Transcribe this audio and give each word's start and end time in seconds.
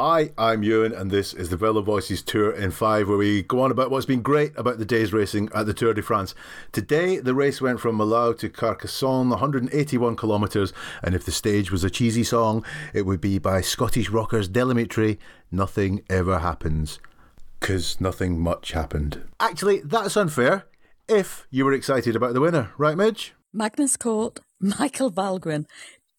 Hi, 0.00 0.30
I'm 0.38 0.62
Ewan, 0.62 0.92
and 0.92 1.10
this 1.10 1.34
is 1.34 1.48
the 1.48 1.56
Velo 1.56 1.82
Voices 1.82 2.22
Tour 2.22 2.52
in 2.52 2.70
5, 2.70 3.08
where 3.08 3.18
we 3.18 3.42
go 3.42 3.62
on 3.62 3.72
about 3.72 3.90
what's 3.90 4.06
been 4.06 4.22
great 4.22 4.52
about 4.56 4.78
the 4.78 4.84
day's 4.84 5.12
racing 5.12 5.48
at 5.52 5.66
the 5.66 5.74
Tour 5.74 5.92
de 5.92 6.02
France. 6.02 6.36
Today, 6.70 7.18
the 7.18 7.34
race 7.34 7.60
went 7.60 7.80
from 7.80 7.98
Millau 7.98 8.38
to 8.38 8.48
Carcassonne, 8.48 9.30
181 9.30 10.14
kilometres, 10.16 10.72
and 11.02 11.16
if 11.16 11.24
the 11.24 11.32
stage 11.32 11.72
was 11.72 11.82
a 11.82 11.90
cheesy 11.90 12.22
song, 12.22 12.64
it 12.94 13.06
would 13.06 13.20
be 13.20 13.40
by 13.40 13.60
Scottish 13.60 14.08
rockers 14.08 14.46
Del 14.46 14.68
Amitri, 14.68 15.18
Nothing 15.50 16.04
Ever 16.08 16.38
Happens. 16.38 17.00
Because 17.58 18.00
nothing 18.00 18.38
much 18.38 18.70
happened. 18.70 19.24
Actually, 19.40 19.80
that's 19.80 20.16
unfair. 20.16 20.66
If 21.08 21.48
you 21.50 21.64
were 21.64 21.72
excited 21.72 22.14
about 22.14 22.34
the 22.34 22.40
winner, 22.40 22.70
right, 22.78 22.96
Midge? 22.96 23.34
Magnus 23.52 23.96
Cort, 23.96 24.38
Michael 24.60 25.10
Valgren, 25.10 25.66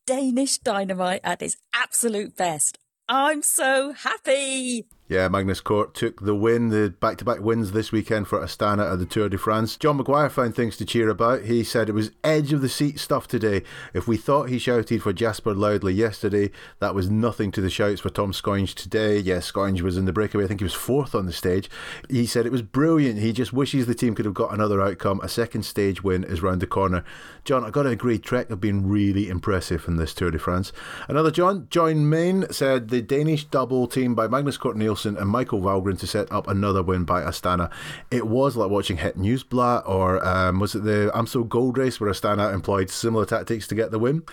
Danish 0.05 0.57
dynamite 0.57 1.21
at 1.23 1.41
its 1.41 1.55
absolute 1.73 2.35
best. 2.35 2.78
I'm 3.11 3.41
so 3.41 3.91
happy. 3.93 4.85
Yeah, 5.09 5.27
Magnus 5.27 5.59
Cort 5.59 5.95
took 5.95 6.21
the 6.21 6.35
win, 6.35 6.69
the 6.69 6.93
back 6.99 7.17
to 7.17 7.25
back 7.25 7.39
wins 7.39 7.71
this 7.71 7.91
weekend 7.91 8.27
for 8.27 8.41
Astana 8.41 8.93
at 8.93 8.99
the 8.99 9.07
Tour 9.07 9.27
de 9.27 9.39
France. 9.39 9.75
John 9.75 9.97
Maguire 9.97 10.29
found 10.29 10.55
things 10.55 10.77
to 10.77 10.85
cheer 10.85 11.09
about. 11.09 11.45
He 11.45 11.63
said 11.63 11.89
it 11.89 11.93
was 11.93 12.11
edge 12.23 12.53
of 12.53 12.61
the 12.61 12.69
seat 12.69 12.99
stuff 12.99 13.27
today. 13.27 13.63
If 13.91 14.07
we 14.07 14.17
thought 14.17 14.49
he 14.49 14.59
shouted 14.59 15.01
for 15.01 15.11
Jasper 15.11 15.55
loudly 15.55 15.95
yesterday, 15.95 16.51
that 16.77 16.93
was 16.93 17.09
nothing 17.09 17.51
to 17.53 17.61
the 17.61 17.71
shouts 17.71 18.01
for 18.01 18.11
Tom 18.11 18.33
Skujiņš 18.33 18.75
today. 18.75 19.17
Yes, 19.17 19.51
Skujiņš 19.51 19.81
was 19.81 19.97
in 19.97 20.05
the 20.05 20.13
breakaway. 20.13 20.43
I 20.43 20.47
think 20.47 20.59
he 20.59 20.63
was 20.63 20.75
fourth 20.75 21.15
on 21.15 21.25
the 21.25 21.33
stage. 21.33 21.71
He 22.07 22.27
said 22.27 22.45
it 22.45 22.51
was 22.51 22.61
brilliant. 22.61 23.17
He 23.17 23.33
just 23.33 23.51
wishes 23.51 23.87
the 23.87 23.95
team 23.95 24.13
could 24.13 24.25
have 24.25 24.35
got 24.35 24.53
another 24.53 24.79
outcome. 24.79 25.21
A 25.23 25.27
second 25.27 25.63
stage 25.63 26.03
win 26.03 26.23
is 26.23 26.43
round 26.43 26.61
the 26.61 26.67
corner. 26.67 27.03
John, 27.45 27.63
I've 27.63 27.71
got 27.71 27.83
to 27.83 27.89
agree, 27.89 28.19
Trek 28.19 28.49
have 28.49 28.61
been 28.61 28.87
really 28.87 29.27
impressive 29.27 29.87
in 29.87 29.95
this 29.95 30.13
Tour 30.13 30.29
de 30.29 30.37
France. 30.37 30.71
Another 31.07 31.31
John, 31.31 31.65
John 31.71 32.07
Main, 32.07 32.45
said 32.51 32.89
the 32.89 33.01
Danish 33.01 33.45
double 33.45 33.87
team 33.87 34.13
by 34.13 34.27
Magnus 34.27 34.59
Nielsen 34.75 34.98
and 35.05 35.17
Michael 35.29 35.61
Valgren 35.61 35.99
to 35.99 36.07
set 36.07 36.31
up 36.31 36.47
another 36.47 36.83
win 36.83 37.03
by 37.03 37.21
Astana. 37.21 37.71
It 38.11 38.27
was 38.27 38.55
like 38.55 38.69
watching 38.69 38.97
Het 38.97 39.17
Nieuwsblad 39.17 39.87
or 39.87 40.25
um, 40.25 40.59
was 40.59 40.75
it 40.75 40.83
the 40.83 41.11
Amstel 41.13 41.43
Gold 41.43 41.77
Race 41.77 41.99
where 41.99 42.09
Astana 42.09 42.53
employed 42.53 42.89
similar 42.89 43.25
tactics 43.25 43.67
to 43.67 43.75
get 43.75 43.91
the 43.91 43.99
win. 43.99 44.23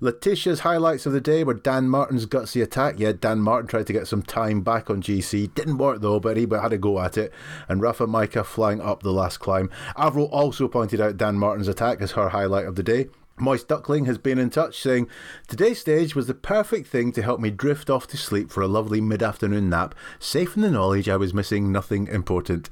Letitia's 0.00 0.60
highlights 0.60 1.04
of 1.04 1.12
the 1.12 1.20
day 1.20 1.44
were 1.44 1.54
Dan 1.54 1.88
Martin's 1.88 2.26
gutsy 2.26 2.62
attack. 2.62 2.98
Yeah, 2.98 3.12
Dan 3.12 3.40
Martin 3.40 3.68
tried 3.68 3.86
to 3.86 3.92
get 3.92 4.06
some 4.06 4.22
time 4.22 4.62
back 4.62 4.88
on 4.88 5.02
GC. 5.02 5.54
Didn't 5.54 5.78
work 5.78 6.00
though, 6.00 6.18
but 6.18 6.36
he 6.36 6.46
had 6.50 6.72
a 6.72 6.78
go 6.78 7.00
at 7.00 7.18
it. 7.18 7.32
And 7.68 7.82
Rafa 7.82 8.06
Majka 8.06 8.44
flying 8.44 8.80
up 8.80 9.02
the 9.02 9.12
last 9.12 9.38
climb. 9.38 9.70
Avril 9.96 10.26
also 10.26 10.68
pointed 10.68 11.00
out 11.00 11.16
Dan 11.18 11.36
Martin's 11.36 11.68
attack 11.68 12.00
as 12.00 12.12
her 12.12 12.30
highlight 12.30 12.66
of 12.66 12.76
the 12.76 12.82
day. 12.82 13.08
Moist 13.40 13.68
Duckling 13.68 14.04
has 14.04 14.18
been 14.18 14.38
in 14.38 14.50
touch 14.50 14.80
saying, 14.80 15.08
Today's 15.48 15.80
stage 15.80 16.14
was 16.14 16.26
the 16.26 16.34
perfect 16.34 16.86
thing 16.86 17.12
to 17.12 17.22
help 17.22 17.40
me 17.40 17.50
drift 17.50 17.90
off 17.90 18.06
to 18.08 18.16
sleep 18.16 18.50
for 18.50 18.62
a 18.62 18.68
lovely 18.68 19.00
mid 19.00 19.22
afternoon 19.22 19.70
nap, 19.70 19.94
safe 20.18 20.56
in 20.56 20.62
the 20.62 20.70
knowledge 20.70 21.08
I 21.08 21.16
was 21.16 21.34
missing 21.34 21.72
nothing 21.72 22.06
important. 22.08 22.68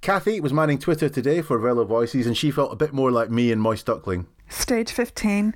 Kathy 0.00 0.40
was 0.40 0.52
manning 0.52 0.78
Twitter 0.78 1.08
today 1.08 1.42
for 1.42 1.58
Velo 1.58 1.84
Voices 1.84 2.26
and 2.26 2.36
she 2.36 2.50
felt 2.50 2.72
a 2.72 2.76
bit 2.76 2.92
more 2.92 3.10
like 3.10 3.30
me 3.30 3.52
and 3.52 3.60
Moist 3.60 3.86
Duckling. 3.86 4.26
Stage 4.48 4.92
15. 4.92 5.54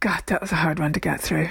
God, 0.00 0.22
that 0.26 0.40
was 0.40 0.52
a 0.52 0.56
hard 0.56 0.78
one 0.78 0.92
to 0.92 1.00
get 1.00 1.20
through. 1.20 1.48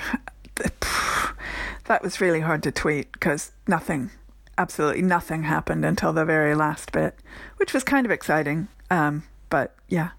That 1.87 2.03
was 2.03 2.19
really 2.19 2.41
hard 2.41 2.63
to 2.63 2.71
tweet 2.71 3.13
because 3.13 3.53
nothing, 3.65 4.11
absolutely 4.57 5.03
nothing 5.03 5.43
happened 5.43 5.85
until 5.85 6.11
the 6.11 6.25
very 6.25 6.53
last 6.53 6.91
bit, 6.91 7.17
which 7.55 7.73
was 7.73 7.85
kind 7.85 8.05
of 8.05 8.11
exciting. 8.11 8.67
Um, 8.91 9.23
but 9.49 9.73
yeah. 9.87 10.09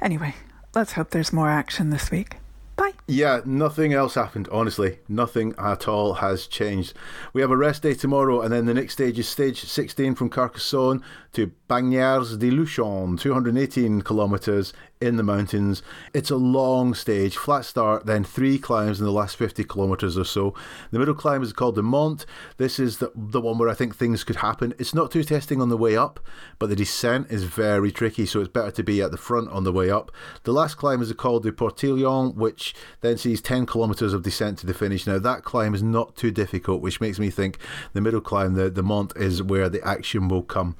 Anyway, 0.00 0.34
let's 0.74 0.92
hope 0.92 1.10
there's 1.10 1.32
more 1.32 1.50
action 1.50 1.90
this 1.90 2.10
week. 2.10 2.36
Bye. 2.76 2.92
Yeah, 3.06 3.42
nothing 3.44 3.92
else 3.92 4.14
happened, 4.14 4.48
honestly. 4.50 4.98
Nothing 5.08 5.54
at 5.58 5.86
all 5.86 6.14
has 6.14 6.46
changed. 6.46 6.94
We 7.32 7.42
have 7.42 7.50
a 7.50 7.56
rest 7.56 7.82
day 7.82 7.94
tomorrow, 7.94 8.40
and 8.40 8.52
then 8.52 8.64
the 8.64 8.74
next 8.74 8.94
stage 8.94 9.18
is 9.18 9.28
stage 9.28 9.62
16 9.62 10.14
from 10.14 10.30
Carcassonne 10.30 11.02
to 11.32 11.52
Bagnères 11.72 12.38
de 12.38 12.50
Luchon, 12.50 13.16
218 13.18 14.04
kilometres 14.04 14.74
in 15.00 15.16
the 15.16 15.22
mountains. 15.22 15.82
It's 16.12 16.30
a 16.30 16.36
long 16.36 16.92
stage, 16.92 17.34
flat 17.34 17.64
start, 17.64 18.04
then 18.04 18.24
three 18.24 18.58
climbs 18.58 19.00
in 19.00 19.06
the 19.06 19.10
last 19.10 19.36
50 19.36 19.64
kilometres 19.64 20.18
or 20.18 20.24
so. 20.24 20.52
The 20.90 20.98
middle 20.98 21.14
climb 21.14 21.42
is 21.42 21.54
called 21.54 21.76
the 21.76 21.82
Menté. 21.82 22.26
This 22.58 22.78
is 22.78 22.98
the, 22.98 23.10
the 23.16 23.40
one 23.40 23.56
where 23.56 23.70
I 23.70 23.74
think 23.74 23.96
things 23.96 24.22
could 24.22 24.36
happen. 24.36 24.74
It's 24.78 24.92
not 24.92 25.10
too 25.10 25.24
testing 25.24 25.62
on 25.62 25.70
the 25.70 25.78
way 25.78 25.96
up, 25.96 26.20
but 26.58 26.68
the 26.68 26.76
descent 26.76 27.28
is 27.30 27.44
very 27.44 27.90
tricky, 27.90 28.26
so 28.26 28.40
it's 28.40 28.50
better 28.50 28.70
to 28.70 28.82
be 28.82 29.00
at 29.00 29.10
the 29.10 29.16
front 29.16 29.48
on 29.48 29.64
the 29.64 29.72
way 29.72 29.90
up. 29.90 30.12
The 30.42 30.52
last 30.52 30.74
climb 30.74 31.00
is 31.00 31.10
called 31.14 31.42
the 31.42 31.52
Portillon, 31.52 32.34
which 32.34 32.74
then 33.00 33.16
sees 33.16 33.40
10 33.40 33.64
kilometres 33.64 34.12
of 34.12 34.24
descent 34.24 34.58
to 34.58 34.66
the 34.66 34.74
finish. 34.74 35.06
Now, 35.06 35.18
that 35.20 35.42
climb 35.42 35.74
is 35.74 35.82
not 35.82 36.16
too 36.16 36.32
difficult, 36.32 36.82
which 36.82 37.00
makes 37.00 37.18
me 37.18 37.30
think 37.30 37.56
the 37.94 38.02
middle 38.02 38.20
climb, 38.20 38.52
the, 38.52 38.68
the 38.68 38.82
Menté, 38.82 39.16
is 39.16 39.42
where 39.42 39.70
the 39.70 39.82
action 39.82 40.28
will 40.28 40.42
come. 40.42 40.76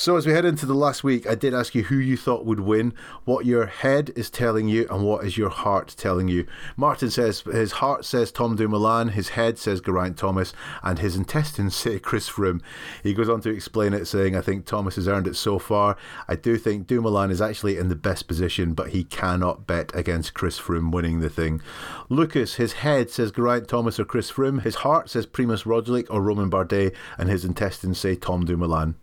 So, 0.00 0.16
as 0.16 0.28
we 0.28 0.32
head 0.32 0.44
into 0.44 0.64
the 0.64 0.74
last 0.74 1.02
week, 1.02 1.26
I 1.26 1.34
did 1.34 1.52
ask 1.52 1.74
you 1.74 1.82
who 1.82 1.96
you 1.96 2.16
thought 2.16 2.44
would 2.44 2.60
win, 2.60 2.94
what 3.24 3.46
your 3.46 3.66
head 3.66 4.12
is 4.14 4.30
telling 4.30 4.68
you, 4.68 4.86
and 4.88 5.04
what 5.04 5.24
is 5.24 5.36
your 5.36 5.48
heart 5.48 5.92
telling 5.98 6.28
you. 6.28 6.46
Martin 6.76 7.10
says 7.10 7.40
his 7.40 7.72
heart 7.72 8.04
says 8.04 8.30
Tom 8.30 8.54
Dumoulin, 8.54 9.08
his 9.08 9.30
head 9.30 9.58
says 9.58 9.80
Geraint 9.80 10.16
Thomas, 10.16 10.52
and 10.84 11.00
his 11.00 11.16
intestines 11.16 11.74
say 11.74 11.98
Chris 11.98 12.30
Froome. 12.30 12.62
He 13.02 13.12
goes 13.12 13.28
on 13.28 13.40
to 13.40 13.50
explain 13.50 13.92
it, 13.92 14.04
saying, 14.04 14.36
I 14.36 14.40
think 14.40 14.66
Thomas 14.66 14.94
has 14.94 15.08
earned 15.08 15.26
it 15.26 15.34
so 15.34 15.58
far. 15.58 15.96
I 16.28 16.36
do 16.36 16.56
think 16.58 16.86
Dumoulin 16.86 17.32
is 17.32 17.42
actually 17.42 17.76
in 17.76 17.88
the 17.88 17.96
best 17.96 18.28
position, 18.28 18.74
but 18.74 18.90
he 18.90 19.02
cannot 19.02 19.66
bet 19.66 19.90
against 19.96 20.32
Chris 20.32 20.60
Froome 20.60 20.92
winning 20.92 21.18
the 21.18 21.28
thing. 21.28 21.60
Lucas, 22.08 22.54
his 22.54 22.74
head 22.74 23.10
says 23.10 23.32
Geraint 23.32 23.66
Thomas 23.66 23.98
or 23.98 24.04
Chris 24.04 24.30
Froome, 24.30 24.62
his 24.62 24.76
heart 24.76 25.10
says 25.10 25.26
Primoz 25.26 25.64
Roglic 25.64 26.06
or 26.08 26.22
Romain 26.22 26.50
Bardet, 26.50 26.94
and 27.18 27.28
his 27.28 27.44
intestines 27.44 27.98
say 27.98 28.14
Tom 28.14 28.44
Dumoulin. 28.44 28.94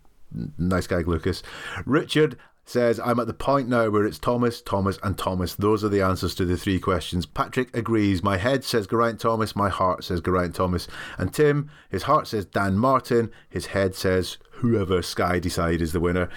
Nice 0.58 0.86
guy, 0.86 0.98
Lucas. 0.98 1.42
Richard 1.84 2.36
says, 2.64 2.98
I'm 2.98 3.20
at 3.20 3.28
the 3.28 3.34
point 3.34 3.68
now 3.68 3.88
where 3.90 4.04
it's 4.04 4.18
Thomas, 4.18 4.60
Thomas, 4.60 4.98
and 5.02 5.16
Thomas. 5.16 5.54
Those 5.54 5.84
are 5.84 5.88
the 5.88 6.02
answers 6.02 6.34
to 6.34 6.44
the 6.44 6.56
three 6.56 6.80
questions. 6.80 7.24
Patrick 7.24 7.74
agrees. 7.76 8.22
My 8.22 8.36
head 8.36 8.64
says 8.64 8.88
Geraint 8.88 9.20
Thomas, 9.20 9.54
my 9.54 9.68
heart 9.68 10.04
says 10.04 10.20
Geraint 10.20 10.56
Thomas. 10.56 10.88
And 11.16 11.32
Tim, 11.32 11.70
his 11.88 12.04
heart 12.04 12.26
says 12.26 12.44
Dan 12.44 12.76
Martin, 12.76 13.30
his 13.48 13.66
head 13.66 13.94
says 13.94 14.38
whoever 14.54 15.00
Sky 15.00 15.38
decide 15.38 15.80
is 15.80 15.92
the 15.92 16.00
winner. 16.00 16.28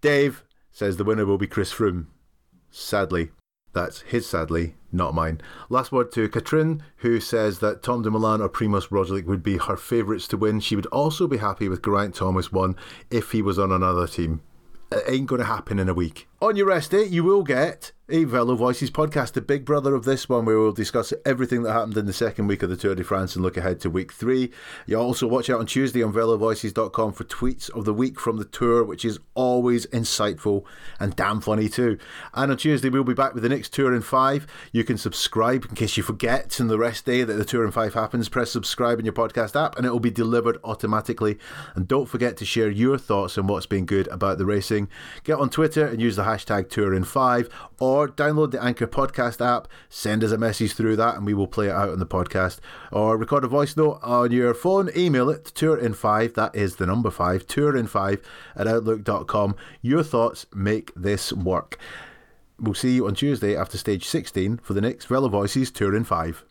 Dave 0.00 0.44
says 0.72 0.96
the 0.96 1.04
winner 1.04 1.24
will 1.24 1.38
be 1.38 1.46
Chris 1.46 1.72
Froome. 1.72 2.06
Sadly, 2.70 3.30
that's 3.78 4.00
his 4.00 4.28
sadly, 4.28 4.74
not 4.90 5.14
mine. 5.14 5.40
Last 5.68 5.92
word 5.92 6.10
to 6.12 6.28
Katrin, 6.28 6.82
who 6.96 7.20
says 7.20 7.60
that 7.60 7.82
Tom 7.82 8.02
de 8.02 8.10
Dumoulin 8.10 8.40
or 8.40 8.48
Primoz 8.48 8.88
Roglic 8.88 9.24
would 9.26 9.42
be 9.42 9.56
her 9.56 9.76
favourites 9.76 10.26
to 10.28 10.36
win. 10.36 10.58
She 10.58 10.74
would 10.74 10.86
also 10.86 11.28
be 11.28 11.36
happy 11.36 11.68
with 11.68 11.84
Geraint 11.84 12.16
Thomas 12.16 12.50
won 12.50 12.74
if 13.08 13.30
he 13.30 13.40
was 13.40 13.56
on 13.56 13.70
another 13.70 14.08
team. 14.08 14.40
It 14.90 15.04
ain't 15.06 15.26
going 15.26 15.38
to 15.38 15.46
happen 15.46 15.78
in 15.78 15.88
a 15.88 15.94
week. 15.94 16.26
On 16.40 16.56
your 16.56 16.66
rest 16.66 16.90
day, 16.90 17.04
you 17.04 17.22
will 17.22 17.44
get 17.44 17.92
a 18.10 18.24
Velo 18.24 18.54
Voices 18.54 18.90
podcast, 18.90 19.32
the 19.32 19.42
big 19.42 19.66
brother 19.66 19.94
of 19.94 20.06
this 20.06 20.30
one, 20.30 20.46
where 20.46 20.58
we'll 20.58 20.72
discuss 20.72 21.12
everything 21.26 21.62
that 21.62 21.74
happened 21.74 21.96
in 21.98 22.06
the 22.06 22.12
second 22.14 22.46
week 22.46 22.62
of 22.62 22.70
the 22.70 22.76
Tour 22.76 22.94
de 22.94 23.04
France 23.04 23.36
and 23.36 23.44
look 23.44 23.58
ahead 23.58 23.80
to 23.80 23.90
week 23.90 24.14
three. 24.14 24.50
You 24.86 24.96
also 24.98 25.26
watch 25.26 25.50
out 25.50 25.60
on 25.60 25.66
Tuesday 25.66 26.02
on 26.02 26.14
VeloVoices.com 26.14 27.12
for 27.12 27.24
tweets 27.24 27.68
of 27.70 27.84
the 27.84 27.92
week 27.92 28.18
from 28.18 28.38
the 28.38 28.46
tour, 28.46 28.82
which 28.82 29.04
is 29.04 29.18
always 29.34 29.84
insightful 29.88 30.64
and 30.98 31.14
damn 31.16 31.42
funny 31.42 31.68
too. 31.68 31.98
And 32.32 32.50
on 32.50 32.56
Tuesday, 32.56 32.88
we'll 32.88 33.04
be 33.04 33.12
back 33.12 33.34
with 33.34 33.42
the 33.42 33.50
next 33.50 33.74
Tour 33.74 33.94
in 33.94 34.00
Five. 34.00 34.46
You 34.72 34.84
can 34.84 34.96
subscribe 34.96 35.66
in 35.66 35.74
case 35.74 35.98
you 35.98 36.02
forget 36.02 36.58
on 36.62 36.68
the 36.68 36.78
rest 36.78 37.04
day 37.04 37.24
that 37.24 37.34
the 37.34 37.44
Tour 37.44 37.66
in 37.66 37.72
Five 37.72 37.92
happens. 37.92 38.30
Press 38.30 38.50
subscribe 38.50 38.98
in 38.98 39.04
your 39.04 39.12
podcast 39.12 39.54
app 39.54 39.76
and 39.76 39.84
it 39.84 39.90
will 39.90 40.00
be 40.00 40.10
delivered 40.10 40.56
automatically. 40.64 41.38
And 41.74 41.86
don't 41.86 42.06
forget 42.06 42.38
to 42.38 42.46
share 42.46 42.70
your 42.70 42.96
thoughts 42.96 43.36
on 43.36 43.48
what's 43.48 43.66
been 43.66 43.84
good 43.84 44.08
about 44.08 44.38
the 44.38 44.46
racing. 44.46 44.88
Get 45.24 45.38
on 45.38 45.50
Twitter 45.50 45.86
and 45.86 46.00
use 46.00 46.16
the 46.16 46.24
hashtag 46.24 46.70
Tour 46.70 46.94
in 46.94 47.04
Five 47.04 47.50
or 47.78 47.97
or 47.98 48.08
download 48.08 48.52
the 48.52 48.62
Anchor 48.62 48.86
podcast 48.86 49.44
app, 49.44 49.66
send 49.88 50.22
us 50.22 50.30
a 50.30 50.38
message 50.38 50.74
through 50.74 50.94
that, 50.96 51.16
and 51.16 51.26
we 51.26 51.34
will 51.34 51.48
play 51.48 51.66
it 51.66 51.72
out 51.72 51.88
on 51.88 51.98
the 51.98 52.06
podcast. 52.06 52.60
Or 52.92 53.16
record 53.16 53.42
a 53.42 53.48
voice 53.48 53.76
note 53.76 53.98
on 54.02 54.30
your 54.30 54.54
phone, 54.54 54.88
email 54.96 55.28
it 55.30 55.46
to 55.46 55.76
tourin5, 55.76 56.34
that 56.34 56.54
is 56.54 56.76
the 56.76 56.86
number 56.86 57.10
5, 57.10 57.46
tourin5 57.46 58.22
at 58.54 58.68
outlook.com. 58.68 59.56
Your 59.82 60.04
thoughts 60.04 60.46
make 60.54 60.92
this 60.94 61.32
work. 61.32 61.76
We'll 62.60 62.74
see 62.74 62.94
you 62.94 63.06
on 63.08 63.16
Tuesday 63.16 63.56
after 63.56 63.76
stage 63.76 64.04
16 64.04 64.58
for 64.58 64.74
the 64.74 64.80
next 64.80 65.06
Velo 65.06 65.28
Voices 65.28 65.72
Tour 65.72 65.96
in 65.96 66.04
5. 66.04 66.44